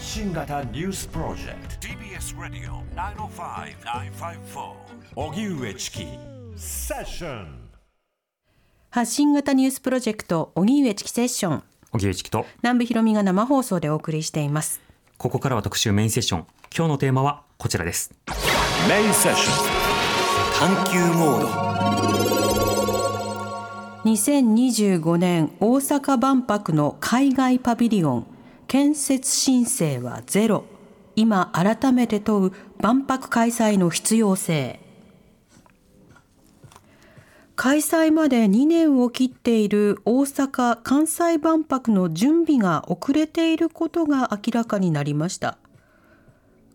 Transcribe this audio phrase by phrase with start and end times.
[0.00, 1.86] 発信型ニュースプロジェクト。
[1.86, 2.82] TBS ラディオ
[3.28, 4.72] 905-954
[5.14, 6.06] おぎゅうえちき
[6.56, 7.68] セッション
[8.88, 11.62] 発信型ニュースプロジェクト荻上チキセッション。
[11.92, 12.46] 荻上チキと。
[12.62, 14.80] 南部ひろみが生放送でお送りしています。
[15.18, 16.46] ここからは特集メインセッション。
[16.74, 18.10] 今日のテーマはこちらです。
[18.88, 19.52] メインセッショ
[20.66, 20.74] ン。
[20.74, 21.42] 探求モー
[24.04, 24.10] ド。
[24.10, 28.39] 2025年大阪万博の海外パビリオン
[28.70, 30.64] 建設申請はゼロ。
[31.16, 34.78] 今改めて問う万博開催の必要性。
[37.56, 45.58] 開催まで2年を切っている大阪・関西万博の準備が遅れていることが明らかになりました。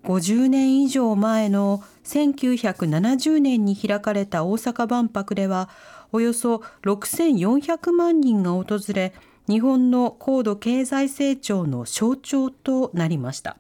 [0.04, 5.70] 50年以上前の1970年に開かれた大阪万博では
[6.12, 9.14] およそ6400万人が訪れ
[9.48, 13.58] 日本の高度経済成長の象徴となりました。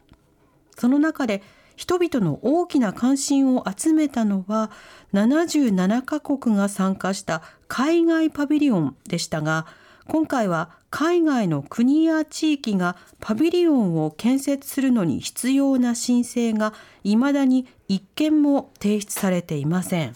[0.77, 1.41] その中で
[1.75, 4.71] 人々の大きな関心を集めたのは
[5.13, 9.65] 77カ国が参加した海外パビリオンでしたが
[10.07, 16.73] 今回は海外の国や地域がパビリオンを建設するのに必要な申請が
[17.03, 20.13] 未だに一件も提出されていません。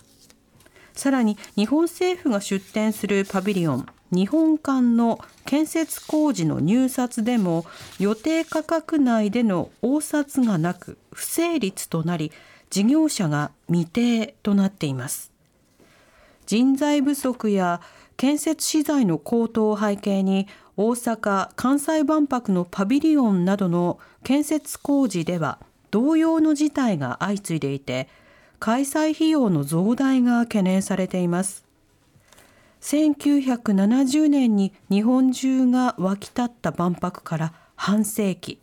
[0.93, 7.65] さらに日本政府が出展するパビリオン日本館の建設工事の入札でも
[7.99, 12.31] 予定価格内での応札がなく不成立となり
[12.69, 15.31] 事業者が未定となっています。
[16.47, 17.81] 人材不足や
[18.17, 25.59] 建設資材の高騰を背景に大阪・関西万博のパビリオンなどの建設工事では
[25.91, 28.09] 同様の事態が相次いでいて
[28.59, 31.68] 開催費用の増大が懸念されています。
[32.81, 38.59] 1970年に日本中が沸き立った万博から半世紀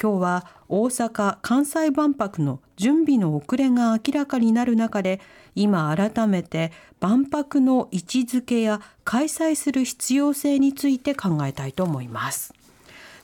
[0.00, 5.20] 今日は大阪・関西万博の準備の遅れが明らかになる中で
[5.54, 12.52] 今改めて万博の位置づけや開催する必要性について考えたいと思います。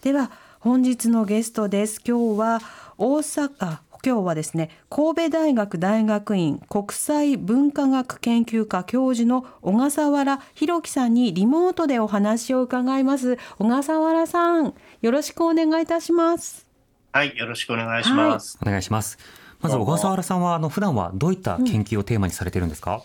[0.02, 0.30] では
[0.60, 2.00] 本日のゲストです。
[2.06, 2.60] 今日は
[2.96, 13.38] 大阪今日はですね神戸大学大学院国際文化学研究科教授の小笠原弘樹さんにリモートでお話を伺います。
[13.58, 16.66] 小笠原さんよろしくお願いいたします。
[17.12, 19.18] はいよろしくお願いします、お願いします。
[19.60, 23.02] まず小笠原さんはあの普段はどういった研究をテーマにされているんですか、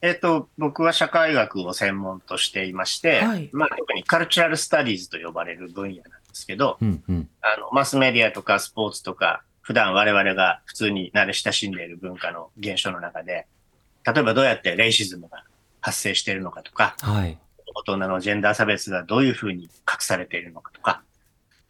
[0.00, 3.50] えっ、と、僕は社会学を専門としていまして、はい。
[3.52, 7.28] まあ、特にカルチャルスタディーズと呼ばれる分野なんですけど、うんうん。
[7.40, 13.46] あの、マスメディアとかスポーツとか、普段我々が普通に慣れ親しんでいる文化の現象の中で、
[14.02, 15.44] 例えばどうやってレイシズムが
[15.82, 17.36] 発生しているのかとか、はい。
[17.74, 19.68] 大人のジェンダー差別がどういうふうに隠
[19.98, 21.02] されているのかとか、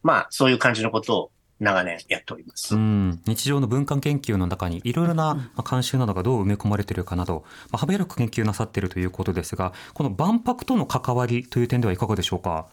[0.04, 2.76] まあ、そういう感じのことを長年やっております。
[2.76, 3.20] うん。
[3.26, 7.42] 日常の文化研究の中にいろいろなまあ慣習などがどう埋め込まれているかなど、
[7.72, 12.68] まあ、幅広く研究なさっているということですがこの万博との関わりという点ではいかがでしょうか？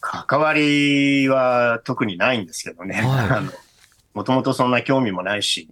[0.00, 3.02] 関わりは特にないんですけどね。
[3.02, 3.54] はい
[4.14, 5.68] もともとそんな興味もないし、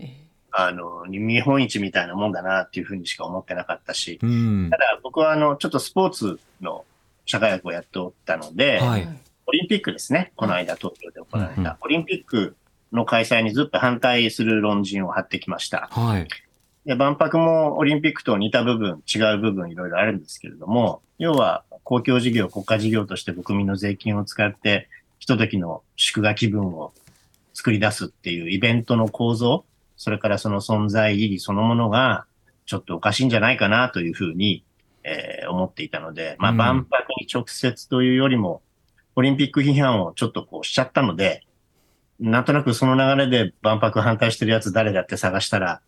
[0.50, 6.84] あの、日本一みたいなもんだなっていうふうにしか思ってなかったし、うんただ僕はあの、ちょっとスポーツの
[7.24, 9.08] 社会学をやっておったので、はい
[9.44, 10.32] オリンピックですね。
[10.36, 11.76] この間東京で行われうんうんた。
[11.80, 12.56] オリンピック
[12.92, 15.88] の開催にずっと反対する論陣を張ってきました。
[15.90, 16.28] はい
[16.84, 24.88] で、万博もオリンピックと似た部分、違う部分いろいろあるんですけれども、要は公共事業、国家事業として国民の税金を使って、
[25.18, 26.92] ひとときの祝賀気分を
[27.54, 29.64] 作り出すっていうイベントの構造、
[29.96, 32.24] それからその存在意義そのものが、
[32.66, 34.64] ちょっとおかしいんじゃないかなというふうに、
[35.04, 36.56] えー思っていたので、まあうん。
[36.56, 38.62] 万博に直接というよりも、
[39.16, 41.42] オリンピック批判をちょっとこうしちゃったので、
[42.20, 45.80] なんとなくその流れで万博反対してるやつ誰だって探したら、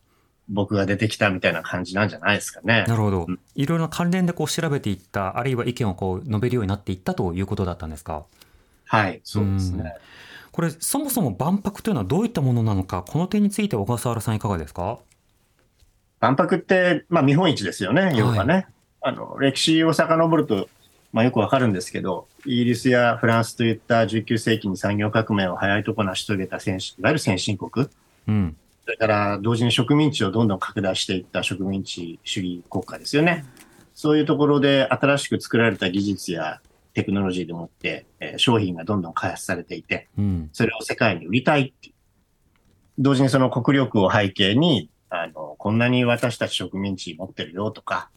[0.48, 2.84] 僕が出てきたみたいな感じなんじゃないですかね。
[2.86, 3.24] なるほど。
[3.26, 3.38] うん。
[3.54, 8.24] いろいろな関連でこう調べていったあるいは意見をこう述べるようになっていったということだったんですか？
[8.84, 9.94] はい、そうですね。
[10.54, 15.00] これそもそも万博というのはどういったものなのかこの点について小笠原さんいかがですか？
[16.20, 18.54] 万博って、まあ見本市ですよね、要はね。
[19.00, 20.68] はあの、歴史を遡ると、
[21.12, 27.88] まあよくわかるんですけど、イギリスやフランスといった19世紀に産業革命を早いとこ成し遂げた先進、いわゆる先進国、
[28.28, 33.44] うんそれから同時に植民地をどんどん拡大していった植民地主義国家ですよね。
[33.92, 36.60] そういうところで新しく作られた技術や
[36.94, 41.74] テクノロジーでもって、えー商品がどんどん開発されていて、うんそれを世界に売りたい。
[42.98, 48.08] 同時にその国力を背景に、あの、こんなに私たち植民地持ってるよとか、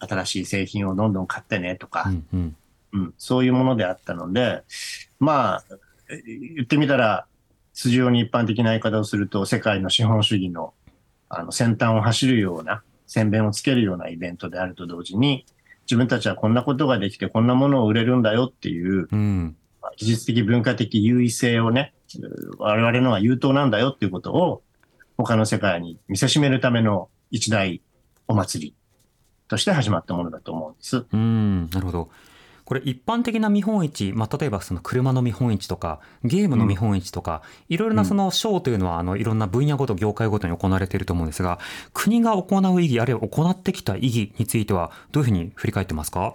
[0.00, 2.56] 新しい製品をどんどん買ってねとか、うんうん
[2.92, 4.62] うん、そういうものであったので、
[5.18, 5.64] まあ、
[6.10, 7.26] え言ってみたら、
[7.74, 10.74] 筋上に一般的な言い方をすると、世界の資本主義の
[11.30, 15.44] あの先端を走るような、先鞭をつけるようなイベントであると同時に、
[15.88, 19.56] 自分たちはこんなことができて、こんなものを売れるんだよっていう、うん。
[19.80, 21.94] まあ技術的文化的優位性をね、
[22.58, 24.62] 我々のは優等なんだよっていうことを、
[25.16, 27.82] 他の世界に見せしめるための一大
[28.28, 28.74] お祭り
[29.48, 31.06] として始まったものだと思うんです。
[31.10, 32.10] うん、なるほど。
[32.68, 41.60] これ一般的な見本市、まあ、例えばその車の見本市とかゲームの見本市とか、いろいろなそのショーというのはあのいろんな分野ごと業界ごとに行われていると思うんですが
[41.94, 46.34] 国が行う意義あるいは行ってきた意義についてはどういうふうに振り返ってますか？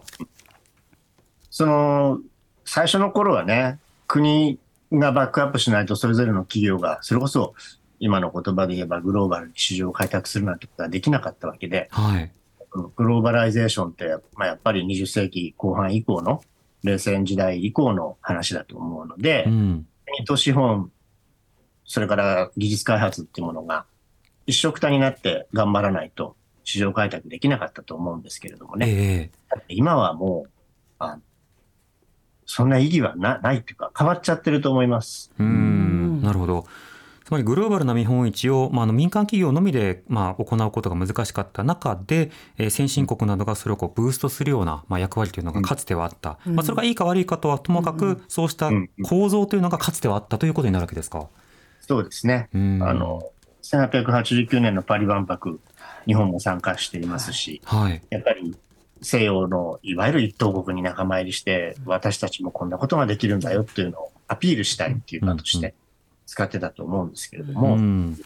[1.51, 2.18] その、
[2.65, 3.77] 最初の頃はね、
[4.07, 4.57] 国
[4.91, 7.53] がバックアップしないとそれぞれの企業が、それこそ
[8.00, 12.31] 今の言葉で言えばグローバルに市場を開拓するなんてことができなかったわけで、はい。
[12.95, 16.41] グローバライゼーションって、まあ、やっぱり20世紀後半以降の、
[16.83, 19.87] 冷戦時代以降の話だと思うのでう、ん。
[20.05, 20.91] 国と資本、
[21.85, 23.85] それから技術開発っていうものが
[24.45, 28.89] 一緒くたになって頑張らないと市場開拓できなかったと思うんですけれどもね。
[28.89, 30.51] ええ今はもう、
[30.99, 31.19] あ
[32.45, 35.31] そんな意義はなないっていうか、変わっちゃってると思います。
[35.39, 36.65] ううんん、なるほど。
[37.33, 51.27] つまりグローバルな見本市を、まあ、あの民間企業のみで、まあ、行うことが難しかった中で、えー先進国などがそれをこうブーストするような、まあ、役割というのがかつてはあった、うんまあ、それがいいか悪いかとはともかく、うんそうしたうん構造というのがかつてはあったということになるわけですか？
[51.81, 52.50] そうですね。
[52.53, 53.31] うんあの、
[53.63, 55.59] 1889年のパリ万博、
[56.06, 58.01] 日本も参加していますし、はい。
[58.12, 58.56] やっぱり
[59.01, 65.74] 西洋のいわゆる一等国に仲間入りして、私たちもこんなことができるんだよっていうのをアピールしたいっていうかとしうんて
[66.25, 68.17] 使ってたと思うんですけれどうも、ん、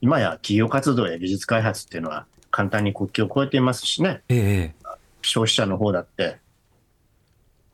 [0.00, 4.88] 今や企業活動や技術開発っていうのは簡単に国境を越えていますしね、ええ
[5.22, 6.38] 消費者の方だって、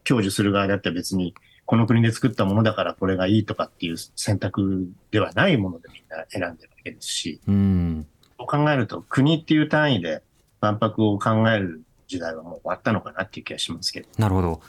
[0.05, 1.34] 享受する側だって別に、
[1.66, 8.06] この国で作ったものだからこれがいいとかっていう選択ではないものでみんな選んでるわけですし、うん、
[8.38, 10.22] そう考えると国っていう単位で
[10.61, 14.08] 万博を考える時代はもう終わったのかなっていう気がしますけど。
[14.19, 14.61] なるほど。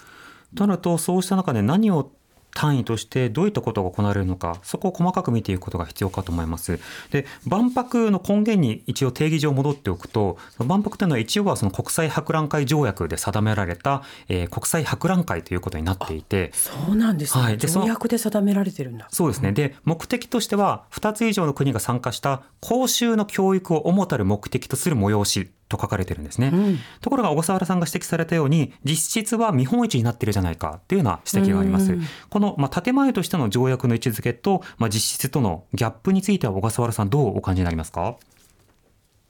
[0.56, 2.12] となると、そうした中で何を
[2.56, 6.80] 単位としてどういったことが行われるのか、そこを細かく見ていくことが必要かと思います。
[7.12, 19.52] で、万博の根源に一応定義上戻っておくと、万博というのは一応はその国際博覧会条約で定められた、えー国際博覧会ということになっていて、そうなんですね、はいで条約で定められてるんだそうですね。
[19.52, 26.52] で、目的としては、2つ以上の国が参加した公衆の教育を主たる目的とする催しと書かれてるんですね。
[26.54, 32.04] うんところが小笠原さんが指摘されたように実質は見本市になってるじゃないかっていうような指摘がありますうん。
[32.30, 38.18] この、まあ、建前としての条約の位置づけと、まあ、実質とのギャップについては小笠原さんどうお感じになりますか？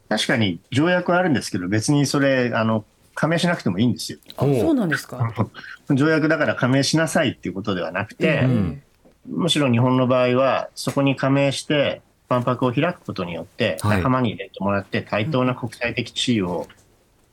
[0.09, 2.85] 確かに条約はあるんですけど、別にそれ、あの、
[3.15, 4.19] 加盟しなくてもいいんですよ。
[4.37, 5.33] あそうなんですか、
[5.95, 8.81] 条約だから加盟しなさいっていうことではなくて、ええうん
[9.27, 13.97] むしろ日本の場合は、そこに加盟して、万博を開くことによって、はい。
[13.97, 16.67] 仲間に入れてもらって、対等な国際的地位を、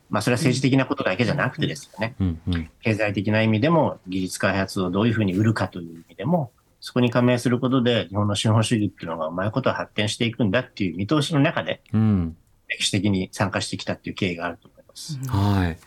[0.09, 12.35] まあ、それは政治的なことだけじゃなくてですよね、うんうん経済的な意味でも、技術開発をどういうふうに売るかという意味でも、そこに加盟することで、日本の資本主義っていうのがうまいことは発展していくんだっていう見通しの中で、うん。
[12.67, 15.17] 歴史的に参加してきたっていう経緯があると思います。
[15.29, 15.77] はい。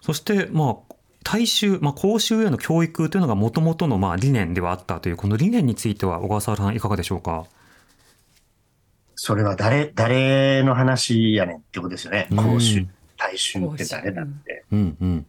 [0.00, 0.94] そして、まあ、
[1.24, 7.46] 大衆、まあ、公衆への教育というのがもともとのまあ理念ではあったという、この理念については小笠原さんいかがでしょうか？
[9.16, 12.28] それは誰、誰の話やねんってことですよね。
[12.30, 14.64] 公衆うん、大衆って誰だって。
[14.72, 15.26] うんうん。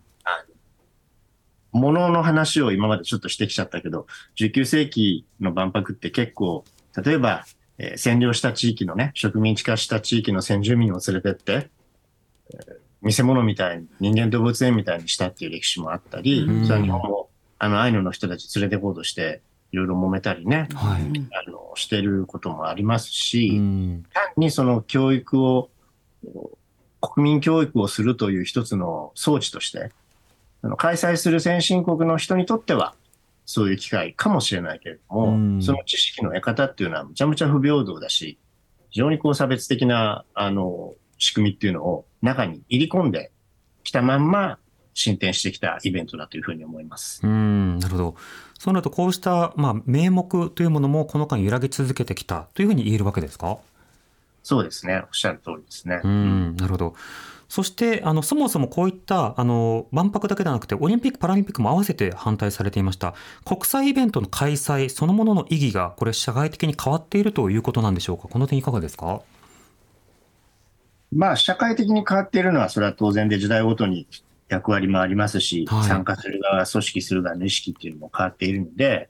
[1.71, 4.07] ものの話を今までちょっとしてきちゃったけど、
[4.39, 6.63] 19世紀の万博って結構、
[7.03, 7.45] 例えば、
[7.77, 11.69] えー占領した地域のね、植民地化した地域の先住民を連れてって、
[12.53, 19.41] えー見せ物みたいに、人間動物園みたいにしたっていう歴史もあったり、うんそれは日本も、あの、アイヌの人たち連れて行こうとして、
[19.75, 21.01] いろいろ揉めたりね、はい。
[21.01, 24.05] うんあの、してることもありますし、うん。
[24.13, 25.70] 単にその教育を、
[27.01, 29.91] 国民教育をするという一つの装置として、
[30.62, 32.96] あの開催する先進国の人にとっては、
[33.46, 35.62] そういう機会かもしれないけれども、うん。
[35.62, 38.39] その知識の得方っていうのはむちゃむちゃ不平等だし、
[38.91, 43.32] 非常にこう差別的な、あの、仕組みっていうのを中に入り込んで
[43.84, 44.58] きたまんま
[44.95, 47.19] 進展してきたイベントだというふうに思います。
[47.21, 48.15] うん、なるほど。
[48.57, 53.59] そうなると、こうした、まあ、名目というものもこの間揺らぎ続けてきたというふうに言えるわけですか？
[54.41, 55.01] そうですね。
[55.03, 55.99] おっしゃる通りですね。
[56.03, 56.95] うん、なるほど。
[57.49, 63.13] そして、あの、そもそもこういった、あの、万博だけではなくて、オリンピック・パラリンピックも合わせて反対されていました。
[63.43, 68.27] 国際イベントの開催そのものの意義が、これ、社会的に変わっているということなんでしょうか？
[68.29, 69.21] この点いかがですか？
[71.13, 74.07] まあ、社会的に変わっているのは、それは当然で時代ごとに
[74.49, 75.83] 役割もありますし、はい。
[75.83, 79.09] 参加する側、組織する側の意識っていうのも変わっているので、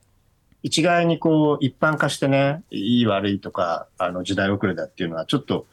[0.63, 5.67] 一概にこう一般化してね、いい悪いとか、あの時代遅れだっていうのはちょっと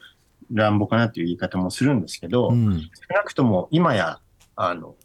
[0.51, 2.79] 乱暴かなっていう言い方もするんですけど、うん。
[2.79, 4.19] 少なくとも今や、
[4.55, 4.95] あの、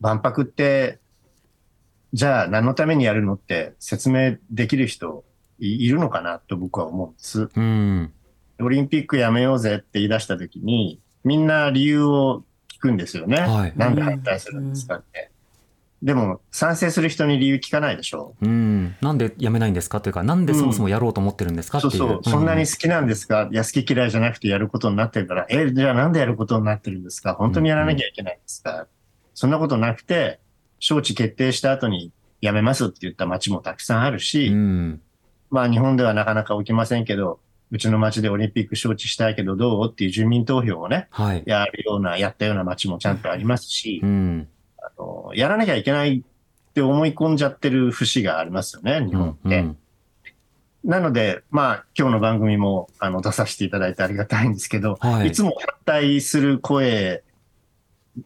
[0.00, 0.98] 万博って、
[2.12, 5.24] じゃあ何のためにやるのって説明できる人
[5.60, 7.48] いいるのかなと僕は思うんです。
[7.54, 8.12] うん。
[8.60, 12.49] オリンピックやめようぜって言い出した時に、みんな理由を聞
[12.80, 13.40] くんですよね。
[13.40, 13.72] はい。
[13.76, 15.30] なんで反対するんですかって。
[16.02, 18.34] でも、賛成する人に理由聞かないでしょ。
[18.40, 18.96] うん。
[19.02, 21.92] なんでやめないんですかというかなんでそもそもやろうと思ってるんですかっていう。
[21.92, 22.20] そうそう。
[22.24, 27.34] そんなに好きなんですか、いや、好き嫌いじゃなくてやることになってるから、え、じゃあなんでやることになってるんですか？
[27.34, 28.86] 本当にやらなきゃいけないんですか、
[29.34, 30.40] そんなことなくて、
[30.80, 35.02] 招致決定した後にやめますって言った町もたくさんあるし、うん。
[35.50, 37.40] まあ日本ではなかなか起きませんけど、
[37.70, 41.42] うちの町でオリンピック招致したいけどどうっていう住民投票をね、はい。
[41.46, 44.48] やるような、やったような町もちゃんとありますしう、ん
[44.78, 49.58] あのやらなきゃいけないって思い込んじゃってる節がありますよね、日本って。
[49.60, 49.76] うん
[50.82, 57.22] なので、まあ、今日の番組も、あの、出させていただいてありがたいんですけど、はいい、つも反対する声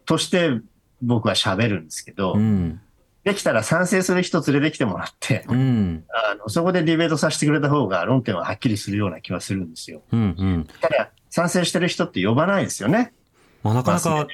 [0.06, 0.60] として
[1.02, 2.80] 僕は喋るんですけど、うん
[3.24, 10.02] できたら賛成する人連れてきてもらって、うんあの、そこでディベートさせてくれた方が論点ははっきりするような気はするんですよ。
[10.12, 13.12] うんうんただ、賛成してる人って呼ばないですよね。
[13.62, 14.26] まあ、なかなかまあ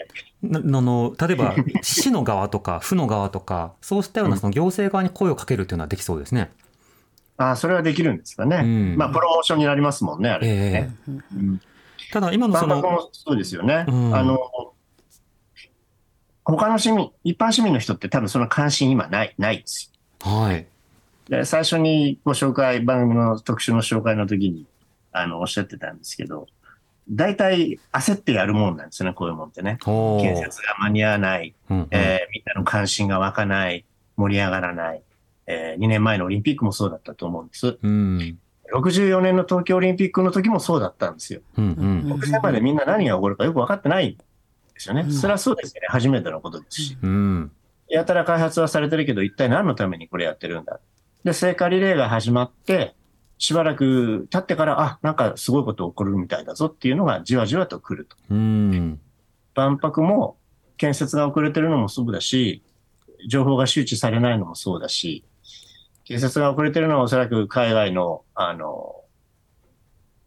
[0.42, 6.50] な あの例えば市の側とか 府の側とかそうしたようなその行政側に声をかけるっていうのはできそうですね。
[7.36, 8.56] ああ、それはできるんですかね。
[8.56, 10.92] うんまあ、プロモーションになりますもんね、あれね。
[11.06, 11.60] えうん
[12.12, 13.84] ただ今のそのもそうですよね。
[13.86, 14.36] うんあの、
[16.50, 19.92] 他の市民、一般市民の人って多分その関心今ない、ないです
[20.22, 20.58] はい。
[20.58, 20.64] よ。
[21.28, 24.66] で最初にご紹介、番組の特集の紹介の時に、
[25.12, 26.46] あの、おっしゃってたんですけど、
[27.08, 29.78] 大体焦ってやるもんなんですよね、こういうもんってね。
[29.84, 31.88] 建設が間に合わない、うんうん。
[31.90, 33.84] えーみんなの関心が湧かない、
[34.16, 35.02] 盛り上がらない、
[35.46, 37.78] え2年前のオリンピックもそうだったと思うんです。
[37.82, 38.38] うん。
[38.72, 41.40] 64年の東京オリンピックの時もそうだったんですよ。
[41.58, 42.18] うんうん。
[42.20, 44.10] 国際までみんな何が起こるかよく分かってない。
[44.10, 44.16] ん
[44.80, 45.02] ですよね。
[45.02, 45.88] うんそれはそうですよね。
[45.90, 46.98] 初めてのことですし。
[47.02, 47.52] うん
[47.88, 50.80] やたら開発はされてるけど、一体何のためにこれやってるんだ。
[51.24, 52.94] で、聖火リレーが始まって、
[53.36, 58.16] しばらく経ってから、あ、なんかすごいこと起こるみたいだぞっていうのがじわじわと来ると。
[58.30, 59.00] うん
[59.54, 60.36] 万博も
[60.76, 62.62] 建設が遅れてるのもそうだし、
[63.28, 65.24] 情報が周知されないのもそうだし、
[66.04, 68.94] 建設が遅れてるのはおそらく海外の、あの、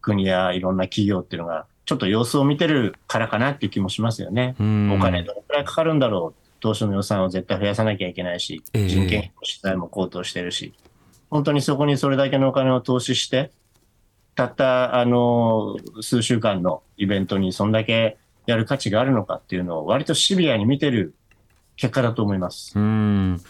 [0.01, 4.55] 国やいろんな企業っていうのが、ちょっと様子を見てるからかなっていう気もしますよね。
[4.59, 6.43] うんお金どのくらいかかるんだろう。
[6.59, 10.73] 当初の予算を絶対増やさなきゃいけないし、ええ人件費も資材も高騰してるし、
[11.29, 13.51] 本当にそこにそれだけのお金を投資して、
[14.35, 21.13] たった、あの、数週間のイベントにそんだけやる価値があるのかっていうのを割とシビアに見てる
[21.75, 22.77] 結果だと思います。
[22.77, 23.41] うん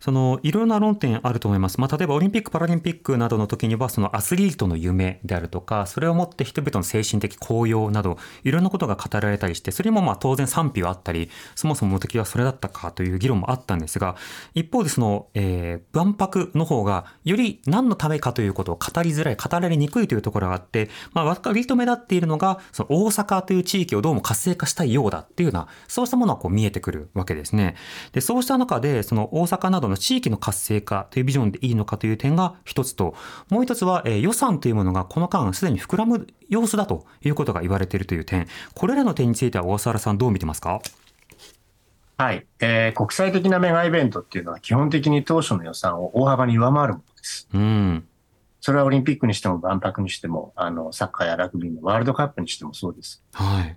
[0.00, 14.16] そのいろいろな論点あると思います、まあ、例えばオリンピック・パラリンピックなどの時にはそのアスリートの夢であるとかそれをもって人々の精神的高揚などいろんなことが語られたりしてそれもまあ当然賛否はあったりそもそも目的はそれだったかという議論もあったんですが
[14.54, 27.76] 一方でその、えー万博の方がより何のためかということを語りづらい語られにくいというところがあって、まあ、割と目立っているのがその大阪という地域をどうも活性化したいようだっていうようなそうしたものがこう見えてくるわけですね。
[28.12, 33.14] でそうした中でその大阪などの地域の活性化というビジョンでいいのかという点が一つと
[33.50, 40.80] もう一つは、えー予算というものがこの間すでに膨らむ様子だということが言われているという点これらの点については小笠原さんどう見てますか？
[42.16, 42.46] はい。
[42.60, 47.48] えー国際的なメガイベントっていうのは基本的に当初の予算を大幅に上回るものです。
[47.52, 48.06] うん
[48.62, 53.22] それはオリンピックにしても万博にしても、あの、サッカーやラグビーのワールドカップにしてもそうです。
[53.32, 53.74] はい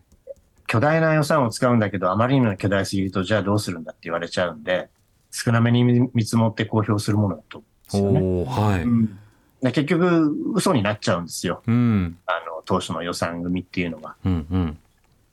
[0.67, 4.89] 巨大な予算を使うんだけど、あまりにも巨大すぎると、じゃあどうするんだって言われちゃうんで、
[5.33, 8.45] 少なめに見見積もって公表するものだと思うんですよね。
[8.45, 9.23] はい
[9.63, 11.63] で結局、嘘になっちゃうんですよ。
[11.65, 14.15] うんあの、当初の予算組っていうのは。
[14.25, 14.77] うんうん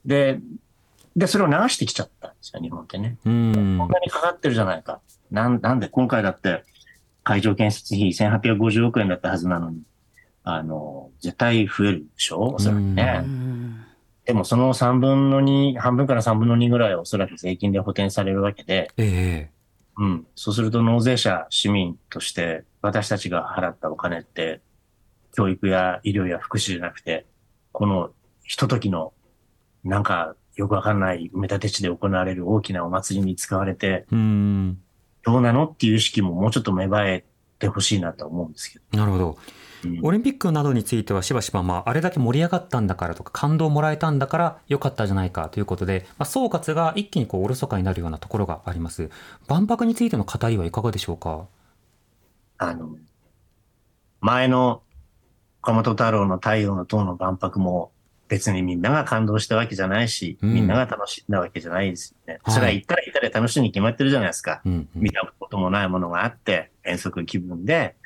[0.07, 0.39] で、
[1.17, 3.19] で、それを流してきちゃったんですよ、日本ってね。
[3.27, 5.01] うんこんなにかかってるじゃないか。
[5.31, 6.63] なんなんで、今回だって、
[7.25, 9.83] 会場建設費1850億円だったはずなのに、
[10.45, 13.21] あの、絶対増えるでしょおそらくね。
[13.25, 13.85] うん
[14.27, 19.60] でもその3分の2、半分から3分の2ぐらいはおそらく税金で補填されるわけで、ええ
[20.01, 20.27] うん。
[20.35, 24.63] そうすると納税者、市民として私たちが払ったお金って、
[25.33, 27.27] 教育や医療や福祉じゃなくて、
[27.73, 28.11] この
[28.43, 29.13] ひとときの、
[29.85, 34.79] なんかよくわかんない埋め立て地で行われる大きなお祭りに使われて、うん
[35.23, 37.25] どうなのっていう意識ももうちょっと芽生え
[37.59, 38.99] てほしいなと思うんですけど。
[38.99, 39.60] なるほどうん
[40.03, 49.11] オリンピックなどについてはしばしば、まあ、あれだけ盛り上がったんだからとか感動をもらえたんだから良かったじゃないかということで、まあ、総括が一気にこうおろそかになるようなところがあります。
[49.49, 51.47] 万博についての語りはいかがでしょうか？
[52.59, 52.97] あの、
[54.21, 54.83] 前の
[55.63, 57.93] 岡本太郎の太陽の塔の万博も
[58.29, 60.55] 別にみんなが感動したわけじゃないし、うん。
[60.55, 62.39] みんなが楽しんだわけじゃないですよね。
[62.45, 62.55] はい。
[62.55, 64.61] それは行ったら行ったら楽しいに決まってるじゃないですか。
[64.65, 64.89] うんうん。
[64.95, 67.97] 見たこともないものがあって、遠足気分で、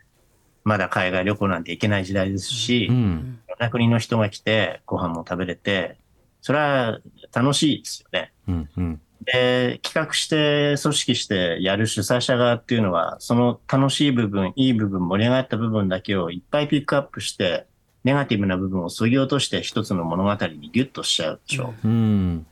[0.65, 5.97] まだ海外旅行なんて行けない時代ですし、いろんうんな国の人が来て、ご飯も食べれて、
[6.41, 7.01] それは
[7.33, 8.33] 楽しいですよね。
[8.49, 17.67] うんうんで、企画して、組織してやる主催者側っていうのは、その楽しい部分、いい部分、盛り上がった部分だけをいっぱいピックアップして、
[18.05, 21.73] ネガティブな部分を削ぎ落として一つの物語にギュッとしちゃうでしょ。
[21.85, 22.47] うん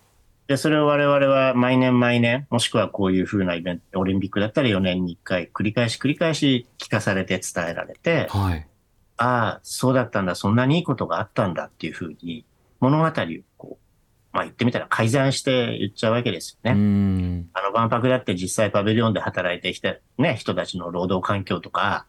[0.49, 8.67] で、それを我々は毎年毎年、もしくはこういう風なイベント、オリンピックだったら4年に1回繰り返し繰り返し聞かされて伝えられて、はい。
[9.17, 12.45] ああ、そうだったんだ、そんなにいいことがあったんだっていう風に、
[12.81, 13.11] 物語を
[13.57, 16.81] こう、まあ言ってみたら改ざんして言っちゃうわけですようね。
[16.81, 17.49] ん。
[17.53, 22.07] あの万博だって実際パビリオンで働いてきたね、人たちの労働環境とか、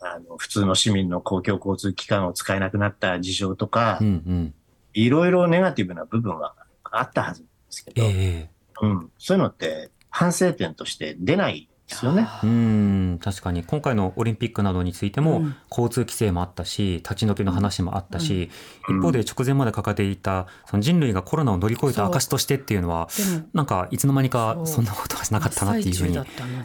[0.00, 4.54] あの、普通の市民の公共交通機関を使えなくなった事情とかう、んうん。
[4.94, 6.54] いろいろネガティブな部分は
[6.98, 8.50] あったはずなんですけど、ええ。
[8.82, 12.26] うん、そういうのって反省点として出ないですよね。
[12.42, 13.62] うん確かに。
[13.62, 15.56] 今回のオリンピックなどについてもうん。
[15.70, 18.50] 交通規制もあったし立ち退きの話もあったし、
[18.88, 18.98] うん。
[18.98, 23.08] 一方で直前まで掲げていたその人類がコロナを乗り越えた証としてっていうのは
[23.52, 26.18] なんかいつの間にかそんなことはなかったなっていうふうに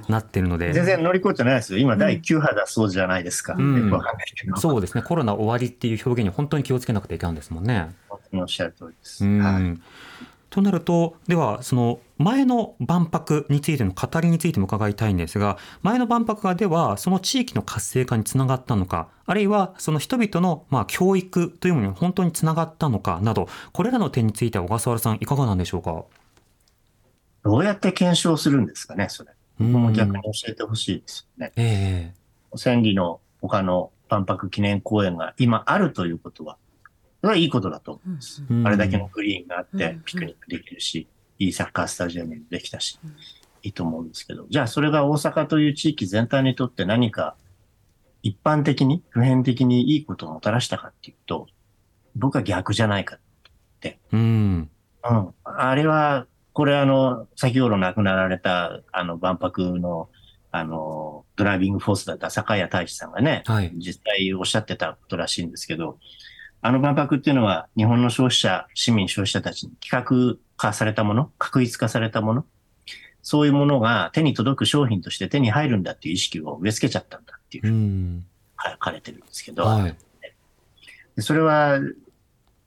[0.07, 0.73] なってるので。
[0.73, 1.79] 全然乗り越えてないですよ。
[1.79, 3.55] 今第9波だそうじゃないですか。
[4.57, 5.03] そうですね。
[5.03, 7.93] コロナ終わりっていう表現に本当に気をつけなくてはいけないんですもんね。
[8.09, 9.23] 本当におっしゃる通りです。
[9.25, 9.39] うん。
[9.39, 9.81] はい
[10.51, 26.03] となるとではその前の万博についての語りについても伺いたいんですが前の万博がではその地域の活性化につながったのかあるいはその人々のまあ教育というものに本当につながったのかなどこれらの点については小笠原さんいかがなんでしょうか？
[27.43, 29.31] どうやって検証するんですかね、それ。
[29.57, 31.53] も逆に教えてほしいですよね。
[31.55, 32.13] え
[32.55, 36.57] 千里の他の万博記念公園が今あるということは、
[37.21, 38.43] それはいいことだと思うんです。
[38.49, 41.07] えあれだけのグリーンがあっうんてピクニックできるし、
[41.39, 43.11] いいサッカースタジアムもできたしうん、
[43.63, 47.35] いいと思うんですけど、じゃあそれが大阪という地域全体にとって何か
[48.23, 51.47] 一般的に、普遍的にいいことをもたらしたかっていうと、
[52.15, 53.17] 僕は逆じゃないか。
[54.11, 54.69] うん
[55.03, 55.33] うん。
[55.43, 60.09] あれは、これあの、先ほど亡くなられた、あの、万博の、
[60.51, 65.97] あの、ドライビングフォースだった坂谷太一さんがね、はい実際おっしゃってたことらしいんですけど、
[66.63, 72.45] あの万博っていうのは日本の消費者、市民消費者たちに企画化されたもの、確一化されたもの、
[73.23, 77.85] そういうものが手に届く商品として手に入るんだっていう意識を植え付けちゃったんだっていううふうに
[78.17, 78.25] ん。
[78.63, 79.95] 書かれてるんですけど、はい。
[81.15, 81.79] でそれは、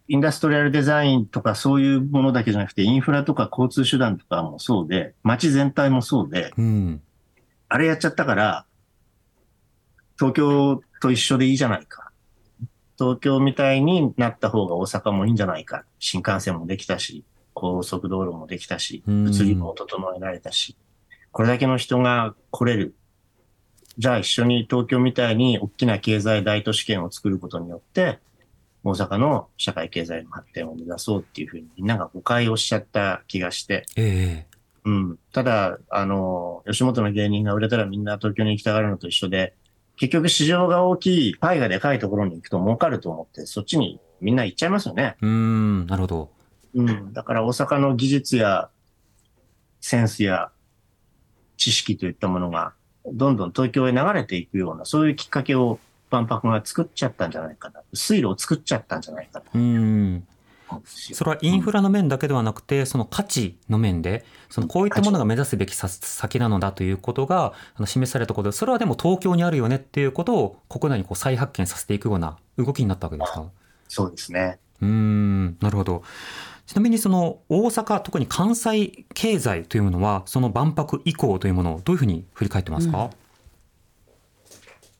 [0.07, 7.03] インダストリアルデザインとかそういうものだけじゃなくて、インフラとか交通手段とかもそうで、街全体もそうで、うん。
[7.69, 8.67] あれやっちゃったから、
[10.19, 12.04] 東京と一緒でいいじゃないか。
[12.99, 15.85] 東京みたいになった方が大阪もいいんじゃないか。
[15.99, 20.77] 新幹線もできたし、高速道路もできたし、うん物流も整えられたし、
[21.33, 22.95] これだけの人が来れる。
[23.99, 28.19] じゃあ一緒に東京みたいに大きな経済大都市圏を作ることによって、
[28.83, 34.55] 大阪の社会経済の発展を目指そうっていうふうにみんなが誤解をしちゃった気がして、ええ
[34.85, 35.19] うん。
[35.33, 39.55] ただ、あの、吉本の芸人が売れたらみんな東京に行きたがるのと一緒で、
[39.97, 45.17] 結局市場が大きい、パイがでかいところに行くと儲かると思って、そっちにみんな行っちゃいますよね。
[45.21, 46.31] うんなるほど
[46.75, 47.13] うん。
[47.13, 48.71] だから大阪の技術や
[49.81, 50.51] センスや
[51.57, 52.75] 知識といったものが、
[53.07, 55.79] どんどん東京へ流れていくような、そういうきっかけを
[56.11, 57.83] 万博が作っちゃったんじゃないかな。
[57.93, 60.27] 水路を作っちゃったんじゃないかなとうん。
[60.85, 67.53] それはインフラの面だけではなくて、その価値の面で、そのこういったものが目指すべきさ先なのだということが
[67.85, 73.45] 示されたことで、それはでも東京にあるよねっていうことを国内にこう再発見させていくような動きになったわけですか？
[73.89, 74.59] そうですね。
[74.81, 76.03] うーん、なるほど。
[76.67, 83.11] ちなみにその大阪、特に関西経済というものは、その万博以降というものをどういうふうに振り返ってますか、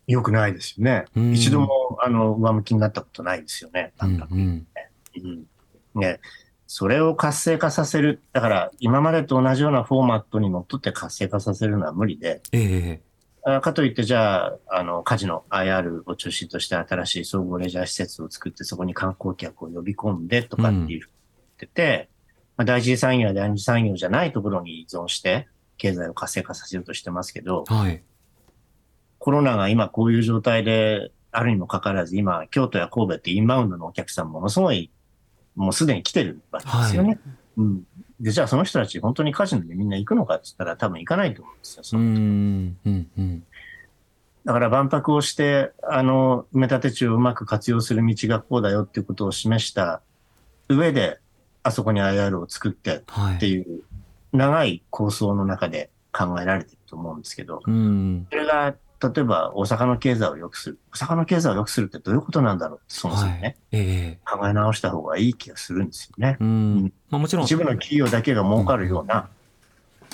[0.07, 1.07] 良くないですよね。
[1.17, 3.95] うん一度も、あの、上向きになったことないですよね。
[4.03, 4.67] うん、うん、
[5.17, 5.47] うん
[5.95, 6.21] ね、
[6.67, 8.23] それを活性化させる。
[8.33, 13.15] だから、今までと同じようなフォーマットにのっとって活性化させるのは無理で、ええ
[13.47, 21.07] あかといって、じゃあ、あの、カジノ IR を中心として新しい総合レジャー施設を作って、そこに観光客を呼び込んでとかっていうふうに言っ
[21.59, 22.09] てて、
[22.57, 28.03] まあ、第一次産業や第二次産業じゃないところに依存して、経済を活性化させようとしてますけど、はい。
[29.19, 34.91] コロナが今こういう状態であるにもかかわらず、今、京都や神戸ってインバウンドのお客さんものすごい、
[35.57, 37.19] もうすでに来てるわけですよね。
[37.57, 37.87] うん。
[38.21, 41.85] で、じゃあその人たち本当にカジノでみんな行くのかって言ったら多分行かないと思うんですよ。
[41.85, 43.45] そうのん、うん、うん。
[44.45, 50.03] だから万博をして、あの、埋め立て地をうまく活用する道がこうだよっていうことを示した
[50.69, 51.19] 上で、
[51.63, 53.37] あそこに IR を作ってはい。
[53.37, 53.83] っていう
[54.33, 58.27] 長い構想の中で考えられてると思うんですけど、うん。
[58.31, 58.75] それが、
[59.13, 60.79] 例えば大阪の経済を良くする。
[60.93, 63.57] 大阪の経済を良くするってどういうことなんだろうって、そもそもね、はい。
[63.73, 66.37] ええ考え直した方がいい気がするんですよね。
[66.41, 66.93] うん。
[67.11, 69.29] まあもちろん一、部の企業だけが儲かるような、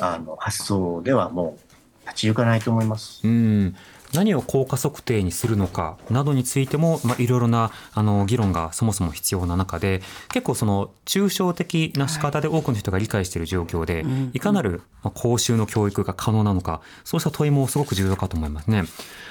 [0.00, 1.58] あの、発想ではも
[2.04, 3.20] う立ち行かないと思います。
[3.26, 3.76] うん、
[4.14, 18.84] 何を効果測定にするのかなどについても、まあ、いろいろなあの議論がそもそも必要な中で結構その抽象的な仕方で多くの人が理解している状況で、うんい、かなるまあ公衆の教育が可能なのかそうした問いもすごく重要かと思いますね。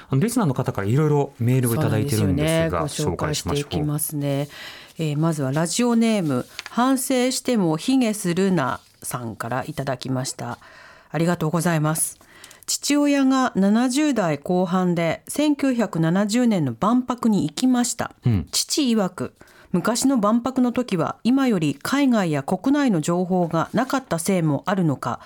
[0.10, 3.84] あのリスナーの方からいろいろメールをいただいてるんですがね、ご紹介しましょう。
[3.84, 4.50] ますね、
[4.98, 10.58] えーまずはラジオネーム反省しても卑下するなさんからいただきました。
[11.12, 12.20] ありがとうございます
[12.70, 18.48] 父親が70代後半で1970年の万博に行きました、うん。
[18.52, 19.34] 父曰く
[19.72, 25.20] 昔の万博の時は今より海外や国内の情報がなかったせいもあるのか。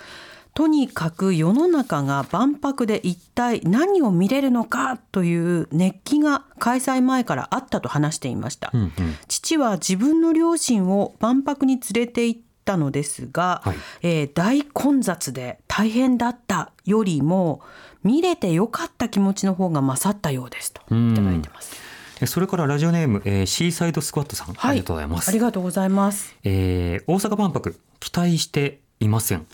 [0.54, 8.92] とにかく世の中が万博で一体何を見れるのかという熱気が開催前からあったと話していました、うんうん。
[9.28, 13.76] 父は自分の両親を万博に連れて行ったのですが、はい。
[14.02, 17.62] えー大混雑で大変だったよりも
[18.04, 21.76] 見れてよかった気持ちの方が勝ったようですといただいてます。
[22.22, 25.30] えそれからラジオネーム、えーシーサイドスクワットさん、ありがとうございます。
[25.30, 26.36] ありがとうございます。
[26.44, 29.46] えー大阪万博期待していません。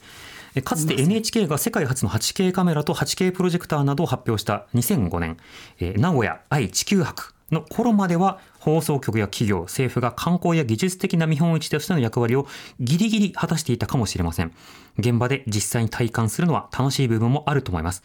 [0.56, 5.38] えかつて NHK が世界初の 8K カメラと 8K プロジェクターなどを発表した2005年、
[5.80, 12.48] えー名古屋愛・地球博の頃までは放送局や企業政府が観光や技術的な見本市としての役割を
[12.80, 14.54] ギリギリ果たしていたかもしれません。
[14.98, 18.04] 現場で実際に体感するのは楽しい部分もあると思います。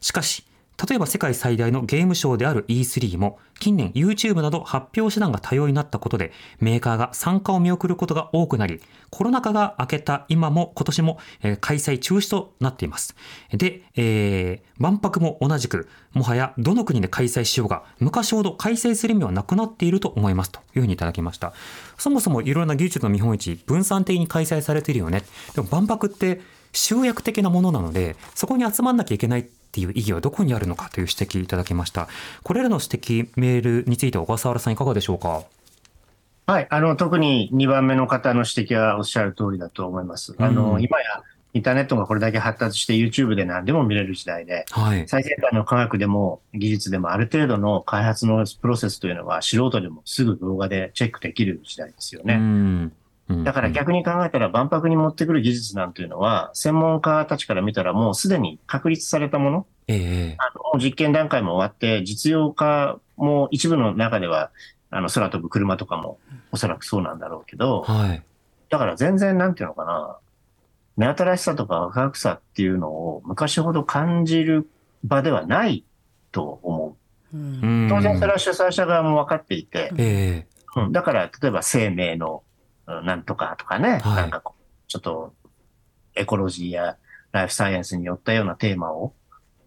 [0.00, 0.44] しかし
[0.88, 11.18] 例えば世界最大のゲームショーである E3 も近年 YouTube など発表手段が多様になったことでメーカーが参加を見送ることが多くなりコロナ禍が明けた今も今年も
[11.60, 13.14] 開催中止となっています。
[13.52, 21.54] で、えー万博も同じくもはやどの国で開催しようが昔ほど開催する意味はなくなっていると思いますというふうにいただきました。
[21.98, 25.22] そもそもいろいろな技術の見本市分散的に開催されているよね。
[25.54, 26.40] でも万博って
[26.72, 32.08] 集約的なものなのでそこに集まんなきゃいけないっていう意義はどこにあるのかという指摘いただきました
[32.42, 35.42] これらの指摘メールについては小笠原さんいかがでしょうか？
[36.46, 36.66] はい。
[36.70, 40.34] あの、特に2番目の方の指摘はおっしゃる通りだと思います。
[40.38, 41.22] あの、うん今や
[41.54, 52.36] インターネットがこれだけ発達して YouTube で何でも見れる時代で、はい最先端の科学でも技術でもある程度の開発のプロセスというのは素人でもすぐ動画でチェックできる時代ですようね。
[52.36, 52.92] んうん
[53.28, 64.50] だから逆に考えたら万博に持ってくる技術なんていうのは、専門家たちから見たらもうすでに確立されたもの、ええあのもう実験段階も終わって、実用化も一部の中では、
[64.90, 66.18] あの空飛ぶ車とかも
[66.52, 68.22] おそらくそうなんだろうけど、はい。
[68.68, 70.18] だから全然なんていうのかな、
[70.96, 74.70] 目新しさとかワクワクさっていうのを昔ほど感じる
[75.02, 75.84] 場ではない
[76.30, 76.96] と思
[77.32, 77.36] う。
[77.36, 77.60] うん。
[77.62, 80.80] うん当然それは主催者側も分かっていて、ええ。
[80.80, 82.46] うん、だから例えば生命のうん
[82.86, 85.34] なんとかとかね、はいなんかこうちょっと
[86.14, 86.96] エコロジーや
[87.32, 89.12] ライフサイエンスによったようなテーマを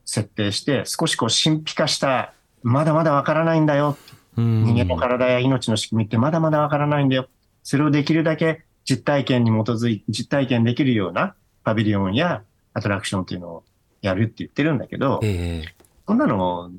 [0.05, 3.97] 設定して、少しこう神秘化した、まだまだ分からないんだよ。
[4.38, 7.27] うん人間の体や命の仕組みってまだまだ分からないんだよ。
[7.63, 12.41] それをできるだけ実体験に基づいて、実体験できるようなパビリオンや
[12.73, 13.63] アトラクションっていうのを
[14.01, 15.75] やるって言ってるんだけど、ええ
[16.08, 16.71] そんなの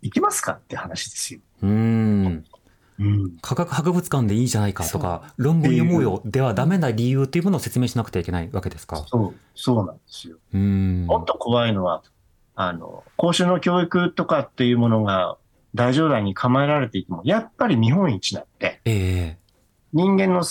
[0.00, 1.40] 行きますかって話ですよ。
[1.62, 2.44] うん
[2.98, 3.38] うん。
[3.40, 9.04] 科学博物館でいいじゃないかとか論文読もうよではダメな理由っていうものを説明しなくてはいけないわけですか？
[9.08, 10.36] そう、そうなんですよ。
[10.52, 12.02] うんもっと怖いのは、
[12.54, 15.36] あの、公衆の教育とかっていうものが
[15.74, 19.42] 大冗談に構えられていても、やっぱり見本市なんて、ええ
[19.94, 20.42] 人間の、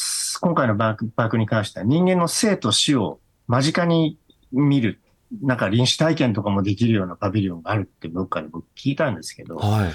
[0.41, 4.17] 今回のバークに関しては人間の生と死を間近に
[4.51, 4.99] 見る、
[5.41, 9.91] なんか臨死体験とかもできるようなパビリオンがあるってどっかで僕聞いたんですけど、はい。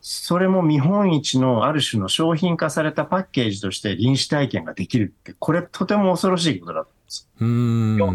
[0.00, 8.06] それも見本市のある種の商品化されたパッケージとして臨死体験ができるって、これとても恐ろしいことだと思うんですうんよ。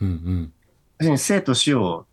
[0.00, 0.52] うんうん
[0.98, 2.06] 要するに生と死を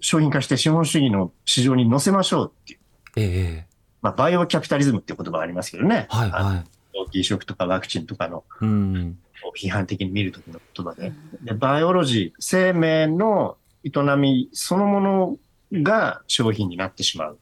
[0.00, 2.78] 商品化して資本主義の市場に乗せましょうっていう。
[3.16, 6.06] ええまあ、バイオキャピタリズムっていう言葉がありますけどね。
[6.10, 6.64] はいはい。
[6.94, 9.18] 臓器移植とかワクチンとかのうん
[9.56, 11.12] 批判的に見るときの言葉で。
[11.42, 15.36] で、バイオロジー、生命の営みそのもの
[15.82, 17.38] が商品になってしまう。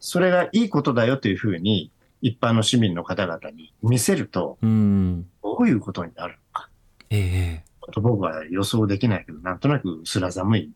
[0.00, 6.68] それがいいことだよというふうに一般の市民の方々に見せると、うんどういうことになるのか。
[7.10, 10.72] ええと僕は予想できないけど、なんとなく薄ら寒い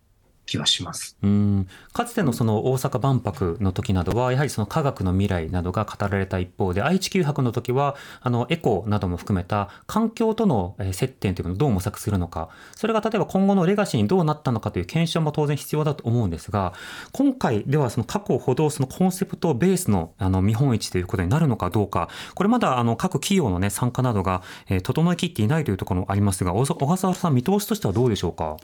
[0.46, 1.16] 気はします。
[1.22, 16.72] うんかつてのその大阪万博の時などはやはりその科学の未来などが語られた一方で愛知九博の時はあのエコなども含めた環境との接点というのをどう模索するのかそれが例えば今後のレガシーにどうなったのかという検証も当然必要だと思うんですが
[17.12, 24.42] 今回ではその過去ほどそのコンセプトベースのあの見本市ということになるのかどうかこれまだあの各企業の、ね、参加などが、
[24.82, 28.56] 整いきっていないというところもありますが小笠原さん見通しとしてはどうでしょうか？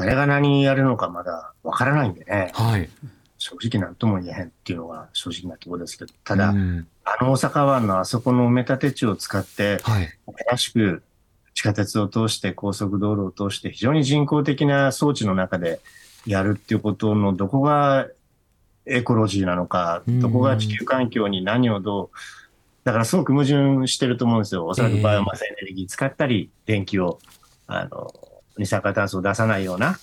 [0.00, 2.88] 誰が何やるのかまだわからないんでね、はい、
[3.38, 6.86] 正直なんとも言えへんっていうのが正直なところですけど、ただ、うん。
[7.04, 10.08] あの大阪湾のあそこの埋め立て地を使って、はい。
[10.50, 11.02] 新しく
[11.54, 15.80] 地下鉄を通して高速道路を通して非常に人工的な装置の中で
[16.26, 18.08] やるっていうことのどこが
[18.86, 22.16] エコロジーなのかうん、どこが地球環境に何をどう、
[22.84, 24.66] だからすごく矛盾してると思うんですよ。
[24.66, 27.18] おそらくバイオマスエネルギー使ったり、電気を、
[27.66, 28.12] あの、
[28.58, 29.98] 二酸化炭素を出さないような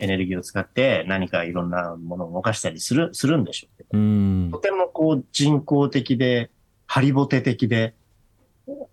[0.00, 3.88] エネルギーを使って何かいろんなものを動かしたりする、するんでしょうけど。
[3.92, 6.50] うんとてもこう人工的で、
[6.86, 7.94] ハリボテ的で、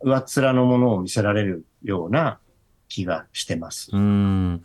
[0.01, 2.39] 上っ面のものを見せられるような
[2.88, 3.89] 気がしてます。
[3.93, 4.62] うん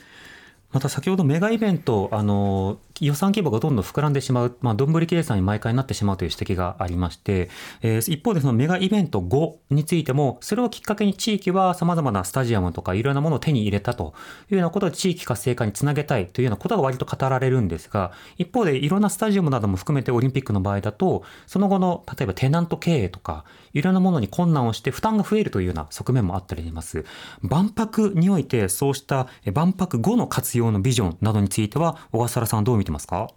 [0.73, 7.51] また先ほどメガイベントあの予算規模がどんどん膨らんでしまう、まあ、どんぶり計算に毎回なってしまうという指摘がありまして、
[7.83, 14.15] えー一方でそのメガイベント5についてもそれをきっかけに地域はさまざまなスタジアムとかいろんなものを手に入れたと
[14.51, 27.05] いうようなことで地域活性化につなげたいというようなことが割と語られるんですが一方でいろんなスタジアムなども含めてオリンピックの場合だとその後の例えばテナント経営とかいろんなものに困難をして負担が増えるというような側面もあったりします。
[27.43, 33.31] 万博においてそうした万博後の活用のビジョンなどについては小笠原さんはどう見てますか？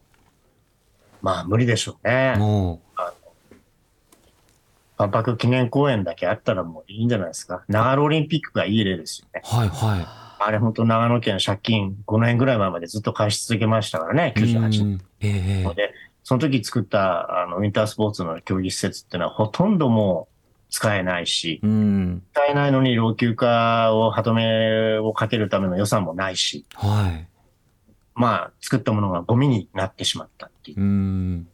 [1.22, 2.36] まあ無理でしょうね。
[2.38, 2.82] も
[4.98, 7.64] 万博記念公園だけあったらもういいんじゃないですか。
[7.68, 9.42] 長野オリンピックがいい例ですよね。
[9.44, 10.06] うはいはい。
[10.46, 20.34] あれ本当長野県借金5年ぐらい前までずっと返し続けましたからね、98う年で、その時作ったあのウィンタースポーツの競技施設っていうのはほとんどもう
[20.70, 22.24] 使えないし、うん。
[22.34, 27.28] 使えないのに老朽化を歯止めをかけるための予算もないし、はい
[28.16, 30.80] まあ作ったものがゴミになってしまったっていう。
[30.80, 31.48] うん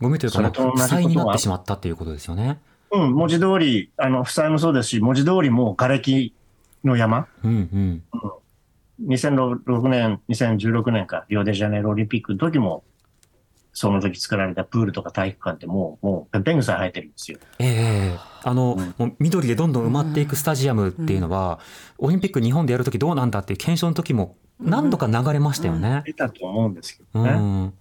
[0.00, 2.58] ゴミというか、負債になってしまったということですよね。
[2.90, 6.34] うん、文字通り、あの、負債もそうですし、文字通りもう瓦礫
[6.84, 7.28] の山。
[7.44, 8.02] うんうん
[9.00, 12.84] 2006年、2016年か、リオデジャネイロオリンピックの時も、
[13.72, 17.38] その時作られたプールとか体育館ってもう、もう、ペンペングサイ生えてるんですよ。
[17.58, 21.58] ええあの、うんもう緑でどんどん埋まっていくスタジアムっていうのは、
[21.98, 26.02] オリンピック日本でやるときどうなんだっていう検証の時も何度か流れましたよね。
[26.04, 27.30] 出たと思うんですけうん、ど
[27.68, 27.72] ね。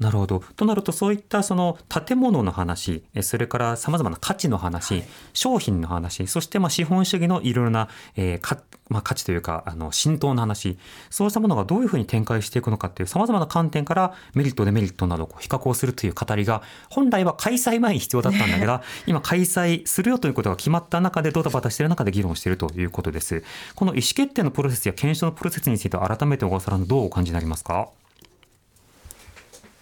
[0.00, 0.42] うんなるほど。
[0.54, 8.58] となるとそういったその建物の話、えそれからさまざまな価値の話、商品の話、そしてまあ資本主義のいろいろな、えーか
[8.90, 10.78] まあ、価値というかあの浸透の話、
[11.10, 23.42] そうしたものがどういうふうに展開していくのかっていうさまざまな観点からメリットデメリットなどを比較をするという語りが本来は開催前に必要だったんだけど、 今開催するよということが決まった中でドタバタしている中で議論しているということです。
[23.74, 27.88] この意思決定のプロセスや検証のプロセスについては改めて小笠原さんどうお感じになりますか？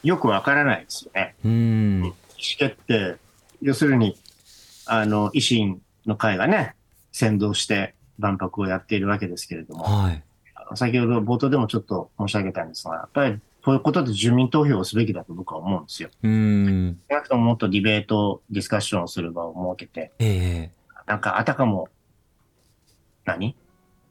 [0.03, 1.35] よくわからないですよね。
[1.45, 2.05] うーん。
[2.05, 2.15] 意思
[2.59, 3.17] 決定、
[3.63, 4.17] 要するに、
[4.87, 6.75] あの、維新の会がね、
[7.13, 10.23] 先導して万博をやっているわけですけれども、はい。
[10.75, 16.09] 先ほど冒頭でもちょっと申し上げたんですが、やっぱりこういうことで住民投票をすべきだと僕は思うんですよ。
[16.23, 16.31] うー
[16.91, 17.01] ん。
[17.09, 21.89] 少なくとももっとディベート、ディスカッションをする場を設けて、ええなんかあたかも、
[23.25, 23.57] 何？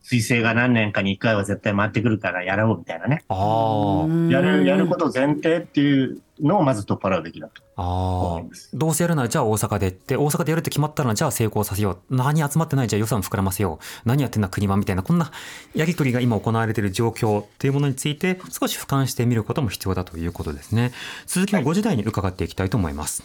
[0.06, 3.24] 彗星が何年かに一回は絶対回ってくるからやろうみたいなね。
[3.28, 4.32] ああ。
[4.32, 7.86] やる、やること前提っていうのをまず取っ払うべきだとああ
[8.34, 8.70] 思います。
[8.74, 12.16] どうせやるならじゃあ大阪でって大阪でやるって決まったらじゃあ成功させよう。
[12.16, 14.08] 何集まってないじゃあ予算膨らませよう。
[14.08, 15.32] 何やってんだ国はみたいなこんな
[15.74, 20.92] やり取りが今行われている状況というものについて少し俯瞰してみることも必要だということですね。
[21.26, 23.24] 続きは5時台に伺っていきたいと思います、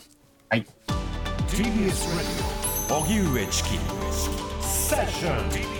[0.50, 0.70] TBS
[2.88, 3.70] Radio 荻上チキ
[4.62, 5.79] セッション TBS Radio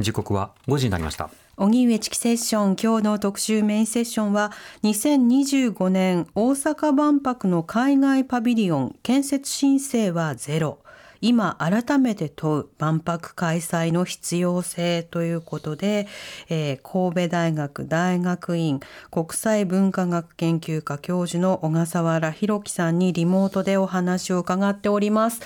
[0.00, 1.30] 時刻は5時になりました。
[1.58, 4.52] 荻上チキセッション今日の特集メインセッションは
[4.84, 10.78] 2025年大阪万博の海外パビリオン建設申請はゼロ。
[11.20, 16.06] 今改めて問う万博開催の必要性ということで、
[16.50, 25.40] えー神戸大学大学院国際文化学研究科教授の小笠原弘樹さんにリモートでお話を伺っております。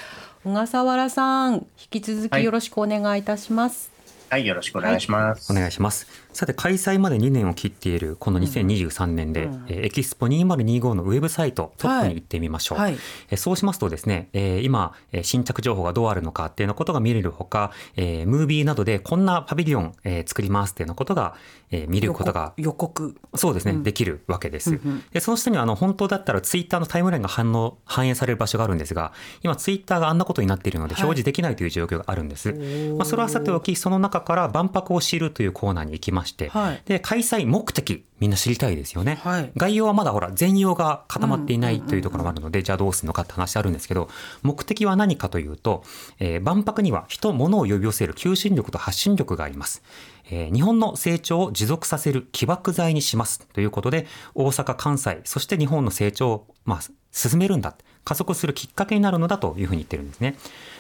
[0.45, 3.91] 小笠原さん引き続きよろしくお願いいたします、
[4.31, 5.51] はい、よろしくお願いします。
[5.51, 6.07] お願いします。
[6.35, 9.65] さて開催まで2年を切っているこの2023年で、うん。
[9.69, 12.97] えーエキスポ2025のウェブサイトトップに行ってみましょう、はい。
[13.31, 21.35] えーそうしますとですね、えー今、えー新着情報がどうあるのかっていうようなことが見れるほか、えームービーなどでこんなパビリオン、えー作りますっていうようなことが、
[21.71, 23.17] えー見ることが予告。
[23.35, 24.71] そうですね、うんできるわけです。
[24.71, 32.51] うんうんでその下にはあの本当だったらツイッターのタイムラインが反応反映される場所があるんですが今ツイッターがあんなことになっているのではい表示できないという状況があるんです。
[32.51, 39.21] ーまあ、それはさておきその中から万博を知るというコーナーに行きまして、はいで開催目的みんな知りたいですよね。
[39.23, 39.53] はい。
[39.57, 44.09] 概要はまだほら全容が固まっていないというところもあるので、じゃあどうするのかって話あるんですけど
[44.43, 45.85] 目的は何かというと、
[46.19, 49.83] えー万博には人物を呼び寄せる求心力と発信力があります、
[50.31, 56.81] え日本の成長を持続させる起爆剤にしますということで大阪関西そして日本の成長を、まあ、
[57.13, 57.75] 進めるんだ。
[58.05, 60.37] 加速するきっかけになるのだというふうに言ってるんですね。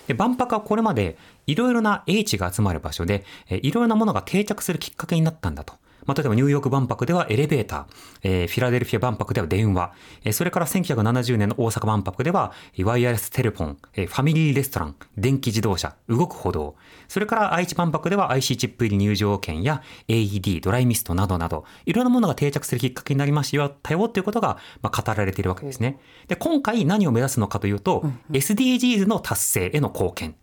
[0.07, 5.75] で万博はこれまでいろいろな英知が集まる場所でいろいろなものが定着するきっかけになったんだと。
[6.09, 7.87] まあ、例えばニューヨーク万博ではエレベーター、
[8.23, 9.92] えーフィラデルフィア万博では電話、
[10.25, 16.77] えーそれから1970年の大阪万博ではワイヤレステレフォン、えーファミリーレストラン、電気自動車、動く歩道、
[17.09, 23.59] それから愛知万博では IC チップ入り入場券や AED、ドライミストなどなど、いろんなものが定着するきっかけになりました
[23.92, 26.01] よということが、まあ、語られているわけですね。
[26.27, 30.35] で、今回何を目指すのかというと、SDGs の達成への貢献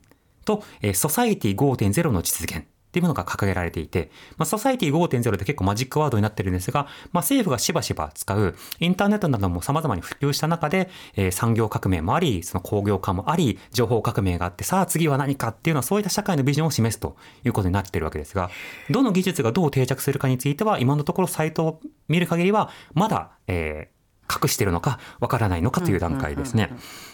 [0.46, 2.66] と、えーソサイティ5.0の実現。
[2.96, 18.50] っていうものが掲げられていて、まあ、ソサイティ5.0って結構マジックワードになってるんですが、まあ、政府がしばしば使うインターネットなども様々に普及した中で、えー産業革命もあり、その工業化もあり、情報革命があって、さあ次は何かっていうのはそういった社会のビジョンを示すということになってるわけですが、
[18.90, 23.95] どの技術がどう定着するかについては、今のところサイトを見る限りは、まだ、えー
[24.30, 26.72] 隠しているのかわからないのかという段階ですね。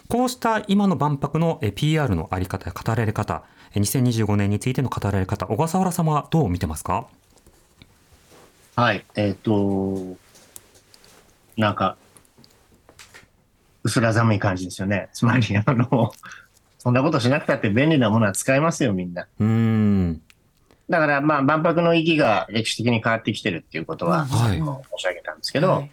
[0.08, 3.44] こうした今の万博のえ PR のあり方や語られ方、
[3.74, 7.08] え2025年についての語られ方、小笠原様はどう見てますか？
[8.76, 9.06] はい。
[9.16, 10.18] えっ、と、
[11.58, 11.98] なんか、
[13.84, 15.10] 薄ら寒い感じですよね。
[15.14, 16.12] つまり、あの、
[16.78, 19.28] そんなことしなくたって便利なものは使えますよ、みんな。
[19.40, 20.22] うーん。
[20.90, 25.92] だから、まあ、万博の意義が歴史的に変わってきてるっていうことは、はいあの申し上げたんですけど、はい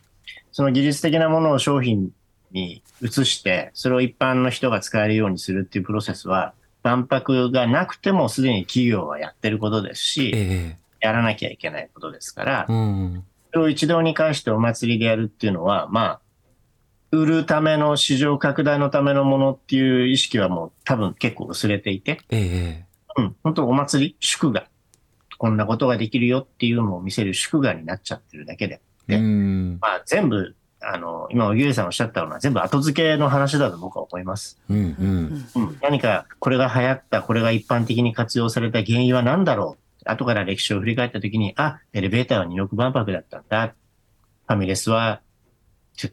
[0.58, 2.10] その技術的なものを商品
[2.50, 13.24] に移して、それを一般の人が使えるようにするっていうプロセスは、万博がなくてもすでに企業はやってることですし、えやらなきゃいけないことですからえ、うん。
[13.52, 16.20] それを一堂に会してお祭りでやるっていうのは、まあ、
[17.12, 24.66] 売るための市場拡大のためのものっていう意識はもう多分結構薄れていて、ええうん、本当お祭り、祝賀。
[25.38, 28.80] こんなことができるよっていうのを見せる祝賀になっちゃってるだけで。
[29.08, 29.78] うねん。
[29.80, 34.58] まあ全部、あの、今、荻上さんおっしゃったのは全部後付けの話だと僕は思います。
[34.68, 34.76] うん。
[34.76, 35.46] うん。
[35.56, 43.74] うん、何かこれが流行った、これが一般的に活用された原因は何だろう後から歴史を振り返ったときに、あ、エレベーターは二翼万博だったんだ。
[44.46, 45.20] ファミレスは、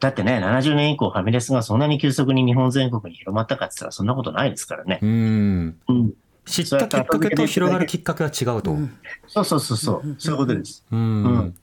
[0.00, 4.98] だってね、70年以降ファミレスがそんなに急速に日本全国に広まったかって言ったらそんなことないですからね。
[5.00, 5.78] うん。
[5.88, 6.12] うん。
[6.44, 8.72] 知ったきっかけと広がるきっかけは違うと。
[8.72, 10.16] うんそうそうそうそう。
[10.18, 10.84] そういうことです。
[10.90, 11.54] うん。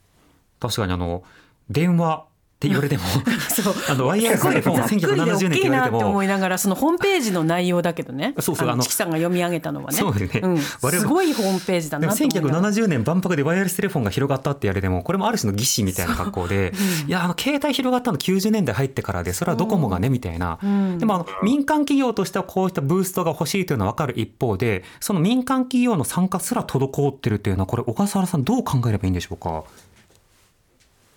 [0.68, 1.24] うん確かにあの、
[1.70, 2.26] 電話っ
[2.64, 3.04] て言われても、
[3.52, 3.74] そう。
[3.90, 8.34] あの、ワイヤレステレフォンがざっくりで1970年って言われても思、いながらそのホームページの内容だけどね。
[8.40, 8.70] そうそう。
[8.70, 9.98] あのチキさんが読み上げたのはね。
[9.98, 12.72] そうですねん、我々すごいホームページだなと思いながら。
[12.72, 16.74] 1970年万博でワイヤレステレフォンが広がったって言われてもこれもある種の儀式みたいな格好で、
[17.08, 24.14] いやあの携帯広がったの90年代入ってからでそれはドコモがねみたいな、うんでもあの民間企業としてはこういったブーストが欲しいというのは分かる。
[24.16, 29.66] 一方でその民間企業の参加すら滞ってるっていうのはこれ小笠原さんどう考えればいいんでしょうか？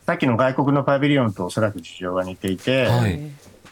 [0.07, 3.21] さっきの外国のパビリオンとおそらく事情が似ていて、はい。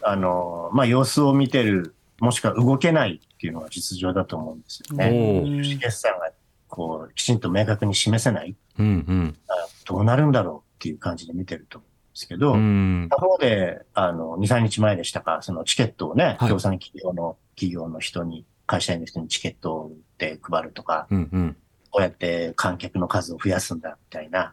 [0.02, 5.42] あの、まあ、様子を見てる、もしくは動けないっていうのが実情だと思うんですよね。
[5.42, 5.48] おー。
[5.48, 6.32] 有識決算が、
[6.68, 9.54] こう、きちんと明確に示せない、うんあ
[9.86, 12.58] どうなるんだろうっていう感じで見てると思うんですけど、うん。
[12.58, 12.62] う
[13.04, 16.48] ん他方で、あの、2、3日前でしたか、そのチケットをね、はい。
[16.48, 21.56] 協賛企業の、企業の人に、会社員の人にチケットを売って配るとか、うんうん。
[21.92, 24.52] こうやって観客の数を増やすんだ、みたいな。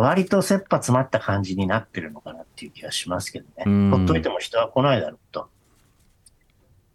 [0.00, 3.64] 割と切羽詰まった感じになってるのかなっていう気がしますけどね。
[3.66, 5.48] うんほっといても人は来ないだろうと。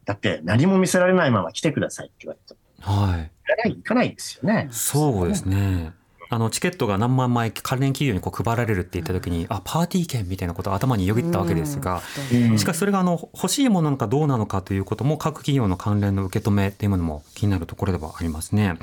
[0.06, 4.68] だって何も見せられないまま来てくださいって言われても、はい行かない、行かないですよね。
[4.72, 5.94] そうですね。
[6.32, 12.02] あのチケットが何万枚関連企業にこう配られるって言った時に、あパーティー券みたいなことが頭によぎったわけですが、
[12.32, 12.60] うん。
[12.60, 18.76] しかしそれがあの欲しいものなのかどうなのかということも各企業の関連の受け止めっていうものも気になるところではありますね。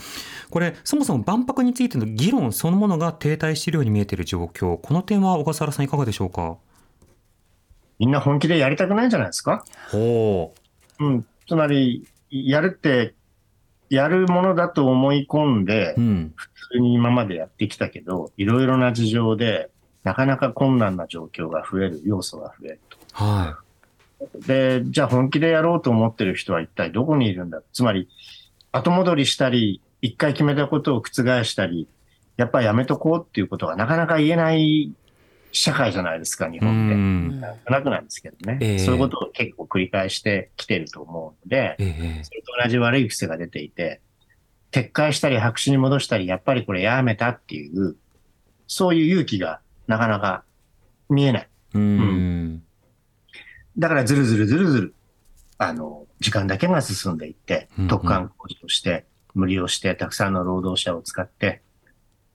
[0.50, 6.56] これそもそも万博についての議論そのものが停滞しているように見えている状況この点は小笠原さんいかがでしょうか？
[7.98, 9.64] みんな本気でやりたくないんじゃないですか？
[9.90, 10.52] ほ
[10.98, 11.26] うん。
[11.48, 13.14] つまり、やるって
[13.90, 16.32] やるものだと思い込んでう、ん。
[16.34, 19.70] 普通に今までやってきたけど、いろいろな事情で、
[20.04, 22.98] なかなか困難な状況が増える、要素が増えると。
[23.12, 23.58] は
[24.46, 28.08] で、じゃあ本気でやろうと思ってる人は一体どこにいるんだつまり、
[28.72, 31.88] 後戻りしたり、一回決めたことを覆したり、
[32.36, 34.92] やっぱりやめとこうっていうことがなかなか言えない
[35.52, 36.94] 社会じゃないですか、日本って。
[36.94, 37.40] ん。
[37.40, 42.24] なくなんですけどね、ええそういうことを結構繰り返してきてると思うので、ええ。
[42.24, 44.00] それと同じ悪い癖が出ていて、
[44.72, 47.96] 撤回したり白紙に戻したり、やっぱりこれやめたっていう、
[48.66, 50.44] そういう勇気がなかなか
[51.08, 51.48] 見えない。
[51.74, 52.62] うん。
[53.78, 54.94] だからずるずるずるずる、
[55.58, 61.62] あの、時間だけが進んでいってうんうん、特貫工事をして、無理をして、たくさんの労働者を使って、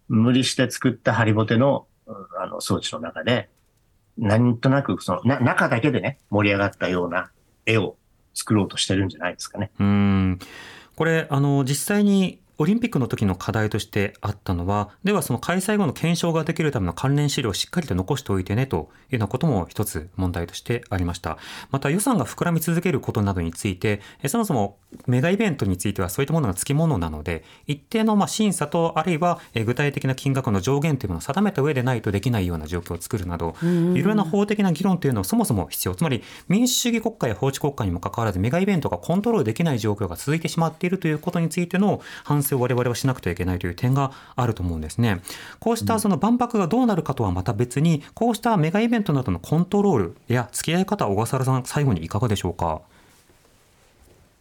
[0.08, 1.91] 無理して作ったハリボテの、うん
[2.40, 3.50] あの、装置の中で、
[4.18, 7.32] なんとなく、その、な、中だけでね、盛り上がったような
[7.66, 7.98] 絵を
[8.34, 9.72] 作ろうとしてるんじゃないですかね。
[9.80, 10.40] うん。
[10.96, 21.40] これ、あの、実際に、オリンピックの時の課題としてあったのは、ではその開催後の検証ができるための関連資料をしっかりと残しておいてねというようなことも一つ問題としてありました。
[21.72, 35.96] また予算が膨らみ続けることなどについて、えそもそもメガイベントについてはそういったものがつきものなので、一定のまあ審査とあるいはえ具体的な金額の上限というものを定めた上でないとできないような状況を作るなど、いろいろな法的な議論というのはそもそも必要。
[35.96, 45.22] つまり民主主義国家や法治国家にもかかわらずメガイベントがコントロールできない状況が続いてしまっているということについての反省を我々はしなくてはいけないという点があると思うんですね。
[45.60, 52.82] こうしたその万博がどうなるかとはまた別に、こうしたメガイベントなどのコントロールや付き合い方、小笠原さん、最後にいかがでしょうか？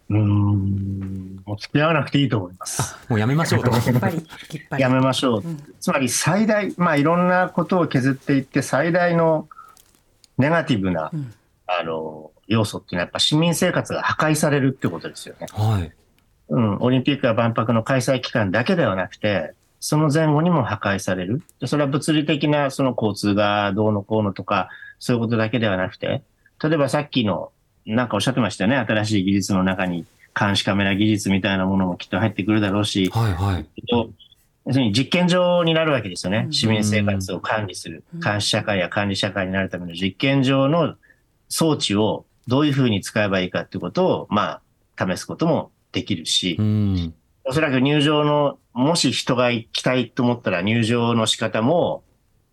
[0.09, 2.97] うーん、もう付き合わなくていいと思います。
[3.07, 3.71] もうやめましょうと。
[4.77, 5.43] やめましょう。
[5.79, 9.47] つまり最大、まあいろんなことを削っていって最大の
[10.37, 11.33] ネガティブな、うん
[11.65, 15.47] あの、要素っていうのはやっぱ市民生活が破壊されるってことですよね。
[15.53, 15.93] はい。
[16.51, 21.41] うん、オリンピックや万博の開催期間だけではなくて、その前後にも破壊される。
[21.59, 26.23] でそれは物理的なその交通がどうのこうのとか、そういうことだけではなくて、
[26.61, 27.51] 例えばさっきの、
[27.85, 28.75] なんかおっしゃってましたよね。
[28.75, 30.05] 新しい技術の中に
[30.37, 33.65] 監視カメラ技術みたいなものもきっと入ってくるだろうし、はいはい。
[33.89, 34.09] と
[34.67, 36.49] 要するに実験場になるわけですよねう。
[36.49, 38.19] ん市民生活を管理するうん。
[38.19, 40.95] 監視社会や管理社会になるための実験場の
[41.47, 44.61] 装置をどういうふうに使えばいいかっていうことを、ま
[44.97, 47.13] あ、試すこともできるしう、ん。
[47.43, 52.03] おそらく入場の、もし人が行きたいと思ったら入場の仕方も、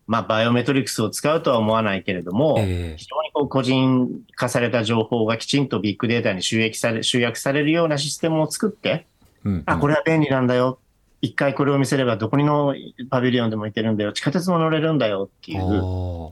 [0.07, 9.05] まあ、バイオメトリクスを使うとは思わないけれども、ええ非常にこう個人化された情報がきちんとビッグデータに集約され集約されるようなシステムを作って、
[9.43, 10.79] うんあ、これは便利なんだよ。
[11.21, 12.73] 一回これを見せればどこにの
[13.11, 14.11] パビリオンでも行けるんだよ。
[14.11, 16.31] 地下鉄も乗れるんだよっていう、あ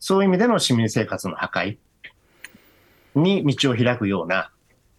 [0.00, 1.78] そういう意味での市民生活の破壊
[3.14, 4.50] に道を開くような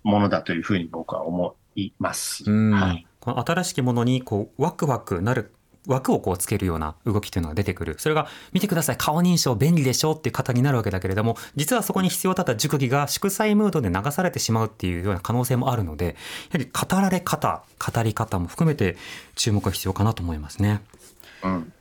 [0.06, 2.50] ものだというふうに僕は思います。
[2.50, 3.08] はい。
[3.20, 5.52] この新しきものにこうワクワクなる
[5.88, 16.12] 枠をこうつけるような動きというのが出てくるそれが見てください顔認証便利でしょっていう方になるわけだけれども実はそこに必要だった熟議が祝祭ムードで流されてしまうっていうような可能性もあるのでや
[16.54, 18.98] はり語られ方語り方も含めて
[19.36, 20.82] 注目が必要かなと思いますね。
[21.44, 21.72] うん。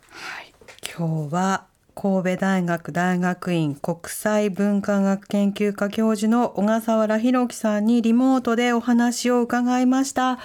[0.97, 1.65] 今日は
[1.95, 10.39] 神戸大学大学院国際文化学研究科教授の小笠原弘樹さんにリモートでお話を伺いました。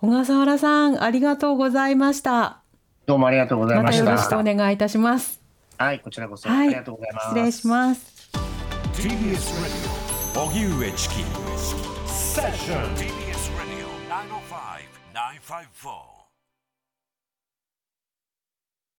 [0.00, 2.62] 小笠原さんありがとうございました。
[3.06, 4.04] どうもありがとうございまました。
[4.04, 5.40] たよろしくお願いいたします。
[5.78, 6.66] はい、こちらこそ、はい。
[6.68, 7.26] ありがとうございます。
[7.28, 8.30] 失礼します。
[8.94, 11.14] TBS Radio 荻上チキ
[12.06, 13.86] セッション TBS Radio
[15.14, 16.15] 905-954